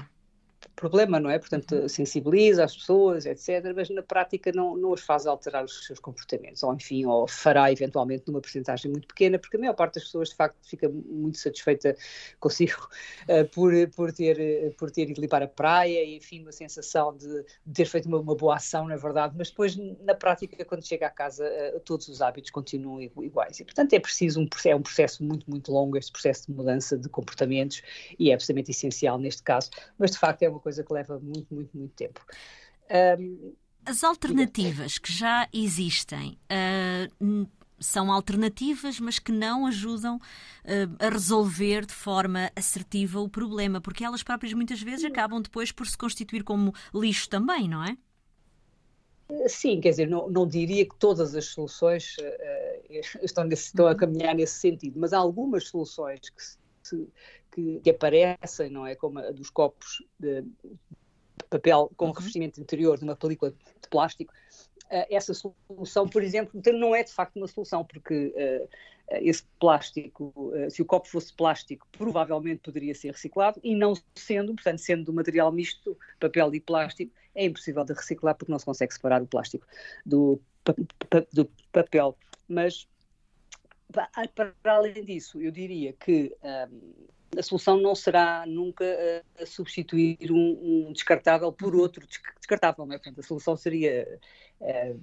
problema, 0.75 1.19
não 1.19 1.29
é? 1.29 1.39
Portanto, 1.39 1.75
uhum. 1.75 1.89
sensibiliza 1.89 2.63
as 2.63 2.75
pessoas, 2.75 3.25
etc., 3.25 3.73
mas 3.75 3.89
na 3.89 4.03
prática 4.03 4.51
não, 4.53 4.75
não 4.75 4.93
as 4.93 5.01
faz 5.01 5.25
alterar 5.25 5.63
os 5.63 5.85
seus 5.85 5.99
comportamentos, 5.99 6.61
ou 6.63 6.73
enfim, 6.73 7.05
ou 7.05 7.27
fará 7.27 7.71
eventualmente 7.71 8.23
numa 8.27 8.41
porcentagem 8.41 8.91
muito 8.91 9.07
pequena, 9.07 9.39
porque 9.39 9.57
a 9.57 9.59
maior 9.59 9.73
parte 9.73 9.95
das 9.95 10.03
pessoas 10.03 10.29
de 10.29 10.35
facto 10.35 10.57
fica 10.63 10.89
muito 10.89 11.37
satisfeita 11.37 11.95
consigo 12.39 12.89
uh, 13.29 13.47
por, 13.49 13.71
por, 13.95 14.11
ter, 14.11 14.73
por 14.77 14.91
ter 14.91 15.09
ido 15.09 15.21
limpar 15.21 15.41
a 15.41 15.47
praia 15.47 16.03
e 16.03 16.17
enfim, 16.17 16.41
uma 16.41 16.51
sensação 16.51 17.15
de, 17.15 17.45
de 17.65 17.73
ter 17.73 17.85
feito 17.85 18.07
uma, 18.07 18.19
uma, 18.19 18.35
boa 18.35 18.55
ação, 18.55 18.87
na 18.87 18.97
verdade, 18.97 19.33
mas 19.37 19.49
depois 19.49 19.75
na 19.75 20.13
prática, 20.13 20.63
quando 20.65 20.85
chega 20.85 21.07
à 21.07 21.09
casa, 21.09 21.47
uh, 21.75 21.79
todos 21.79 22.07
os 22.09 22.21
hábitos 22.21 22.51
continuam 22.51 23.01
iguais. 23.01 23.59
E 23.59 23.63
portanto 23.63 23.93
é 23.93 23.99
preciso 23.99 24.41
um, 24.41 24.47
é 24.65 24.75
um 24.75 24.81
processo 24.81 25.23
muito, 25.23 25.49
muito 25.49 25.71
longo, 25.71 25.97
este 25.97 26.11
processo 26.11 26.47
de 26.47 26.53
mudança 26.53 26.97
de 26.97 27.07
comportamentos, 27.07 27.81
e 28.19 28.31
é 28.31 28.33
absolutamente 28.33 28.71
essencial 28.71 29.17
neste 29.17 29.41
caso, 29.41 29.69
mas 29.97 30.11
de 30.11 30.17
facto 30.17 30.43
é 30.43 30.49
uma 30.49 30.59
coisa 30.65 30.83
que 30.83 30.91
leva 30.91 31.19
muito, 31.19 31.53
muito, 31.53 31.77
muito 31.77 31.93
tempo. 31.93 32.19
Um, 33.19 33.53
As 33.85 34.03
alternativas 34.03 34.97
que 34.97 35.13
já 35.13 35.47
existem 35.53 36.39
uh, 36.49 37.47
são 37.79 38.11
alternativas, 38.11 38.99
mas 38.99 39.19
que 39.19 39.31
não 39.31 39.67
ajudam 39.67 40.15
uh, 40.17 41.05
a 41.05 41.09
resolver 41.09 41.85
de 41.85 41.93
forma 41.93 42.51
assertiva 42.55 43.19
o 43.19 43.29
problema, 43.29 43.79
porque 43.79 44.03
elas 44.03 44.23
próprias 44.23 44.53
muitas 44.53 44.81
vezes 44.81 45.05
acabam 45.05 45.39
depois 45.39 45.71
por 45.71 45.85
se 45.85 45.95
constituir 45.95 46.43
como 46.43 46.73
lixo 46.91 47.29
também, 47.29 47.69
não 47.69 47.83
é? 47.83 47.95
Sim, 49.47 49.79
quer 49.81 49.91
dizer, 49.91 50.07
não, 50.07 50.27
não 50.29 50.47
diria 50.47 50.83
que 50.83 50.95
todas 50.97 51.35
as 51.35 51.45
soluções 51.45 52.15
uh, 52.17 53.21
estão, 53.21 53.47
estão 53.49 53.85
a 53.85 53.91
uhum. 53.91 53.97
caminhar 53.97 54.33
nesse 54.33 54.59
sentido, 54.59 54.99
mas 54.99 55.13
há 55.13 55.19
algumas 55.19 55.67
soluções 55.67 56.27
que 56.27 56.43
se, 56.43 56.57
que, 57.51 57.79
que 57.79 57.89
aparecem, 57.89 58.69
não 58.69 58.85
é? 58.85 58.95
Como 58.95 59.19
a 59.19 59.31
dos 59.31 59.49
copos 59.49 60.03
de 60.19 60.43
papel 61.49 61.91
com 61.95 62.07
uhum. 62.07 62.11
revestimento 62.11 62.59
interior 62.59 62.97
de 62.97 63.03
uma 63.03 63.15
película 63.15 63.51
de 63.51 63.89
plástico, 63.89 64.33
uh, 64.85 65.05
essa 65.09 65.33
solução, 65.33 66.07
por 66.07 66.23
exemplo, 66.23 66.61
não 66.73 66.95
é 66.95 67.03
de 67.03 67.11
facto 67.11 67.35
uma 67.37 67.47
solução, 67.47 67.83
porque 67.83 68.33
uh, 68.35 68.69
esse 69.21 69.43
plástico, 69.59 70.33
uh, 70.35 70.69
se 70.69 70.81
o 70.81 70.85
copo 70.85 71.07
fosse 71.07 71.33
plástico, 71.33 71.87
provavelmente 71.91 72.61
poderia 72.61 72.95
ser 72.95 73.11
reciclado, 73.11 73.59
e 73.63 73.75
não 73.75 73.93
sendo, 74.15 74.53
portanto, 74.55 74.79
sendo 74.79 75.05
do 75.05 75.13
material 75.13 75.51
misto, 75.51 75.97
papel 76.19 76.53
e 76.53 76.59
plástico, 76.59 77.13
é 77.33 77.45
impossível 77.45 77.83
de 77.83 77.93
reciclar 77.93 78.35
porque 78.35 78.51
não 78.51 78.59
se 78.59 78.65
consegue 78.65 78.93
separar 78.93 79.21
o 79.21 79.27
plástico 79.27 79.65
do, 80.05 80.39
do 81.33 81.49
papel. 81.71 82.17
Mas, 82.47 82.87
para 84.35 84.73
além 84.73 85.03
disso, 85.03 85.41
eu 85.41 85.51
diria 85.51 85.93
que 85.93 86.35
um, 86.43 86.93
a 87.37 87.43
solução 87.43 87.77
não 87.77 87.95
será 87.95 88.45
nunca 88.45 88.85
uh, 88.85 89.45
substituir 89.45 90.31
um, 90.31 90.87
um, 90.87 90.93
descartável 90.93 91.51
por 91.51 91.73
uhum. 91.73 91.81
outro 91.81 92.05
descartável, 92.37 92.85
não 92.85 92.95
é? 92.95 92.97
Portanto, 92.97 93.19
a 93.19 93.23
solução 93.23 93.55
seria 93.55 94.19
uh, 94.61 94.99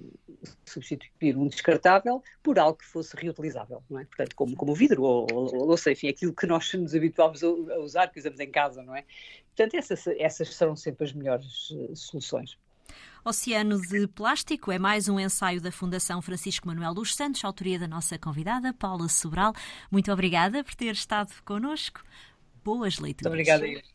substituir 0.65 1.37
um 1.37 1.47
descartável 1.47 2.23
por 2.41 2.57
algo 2.57 2.77
que 2.77 2.85
fosse 2.85 3.15
reutilizável, 3.15 3.83
não 3.89 3.99
é? 3.99 4.05
Portanto, 4.05 4.35
como, 4.35 4.55
como 4.55 4.71
o 4.71 4.75
vidro 4.75 5.03
ou, 5.03 5.27
ou, 5.31 5.69
ou 5.69 5.77
sei, 5.77 5.93
enfim, 5.93 6.07
aquilo 6.09 6.33
que 6.33 6.47
nós 6.47 6.71
nos 6.73 6.95
habituámos 6.95 7.43
a, 7.43 7.49
usar, 7.79 8.07
que 8.07 8.19
usamos 8.19 8.39
em 8.39 8.49
casa, 8.49 8.81
não 8.81 8.95
é? 8.95 9.03
Portanto, 9.55 9.75
essas, 9.75 10.07
essas 10.17 10.55
serão 10.55 10.75
sempre 10.75 11.05
as 11.05 11.13
melhores 11.13 11.69
uh, 11.71 11.95
soluções. 11.95 12.57
Oceano 13.25 13.79
de 13.79 14.05
Plástico 14.05 14.69
é 14.69 14.77
mais 14.77 15.07
um 15.07 15.17
ensaio 15.17 15.61
da 15.61 15.71
Fundação 15.71 16.21
Francisco 16.21 16.67
Manuel 16.67 16.93
dos 16.93 17.15
Santos, 17.15 17.45
autoria 17.45 17.79
da 17.79 17.87
nossa 17.87 18.19
convidada, 18.19 18.73
Paula 18.73 19.07
Sobral. 19.07 19.53
Muito 19.89 20.11
obrigada 20.11 20.61
por 20.61 20.75
ter 20.75 20.91
estado 20.91 21.31
connosco. 21.45 22.01
Boas 22.65 22.99
leituras. 22.99 23.33
Muito 23.33 23.51
obrigada. 23.53 23.92